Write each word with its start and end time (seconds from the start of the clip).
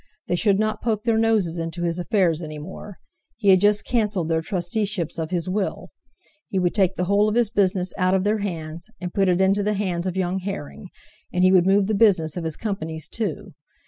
They 0.25 0.35
should 0.35 0.57
not 0.57 0.81
poke 0.81 1.03
their 1.03 1.19
noses 1.19 1.59
into 1.59 1.83
his 1.83 1.99
affairs 1.99 2.41
any 2.41 2.57
more; 2.57 2.97
he 3.37 3.49
had 3.49 3.61
just 3.61 3.85
cancelled 3.85 4.29
their 4.29 4.41
trusteeships 4.41 5.19
of 5.19 5.29
his 5.29 5.47
Will; 5.47 5.91
he 6.49 6.57
would 6.57 6.73
take 6.73 6.95
the 6.95 7.03
whole 7.03 7.29
of 7.29 7.35
his 7.35 7.51
business 7.51 7.93
out 7.99 8.15
of 8.15 8.23
their 8.23 8.39
hands, 8.39 8.89
and 8.99 9.13
put 9.13 9.29
it 9.29 9.39
into 9.39 9.61
the 9.61 9.75
hands 9.75 10.07
of 10.07 10.17
young 10.17 10.39
Herring, 10.39 10.89
and 11.31 11.43
he 11.43 11.51
would 11.51 11.67
move 11.67 11.85
the 11.85 11.93
business 11.93 12.35
of 12.35 12.45
his 12.45 12.57
Companies 12.57 13.07
too. 13.07 13.53